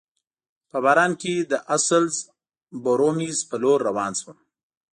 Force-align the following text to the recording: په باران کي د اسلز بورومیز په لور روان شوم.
په 0.69 0.77
باران 0.85 1.11
کي 1.21 1.33
د 1.51 1.53
اسلز 1.75 2.15
بورومیز 2.83 3.37
په 3.49 3.55
لور 3.63 3.79
روان 3.89 4.11
شوم. 4.19 4.37